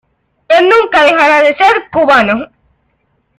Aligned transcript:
Él 0.47 0.67
nunca 0.67 1.03
dejará 1.03 1.43
de 1.43 1.55
ser 1.55 1.91
cubano. 1.93 2.49